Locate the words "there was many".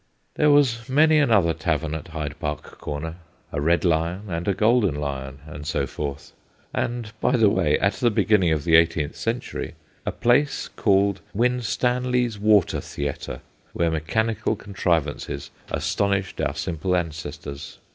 0.33-1.19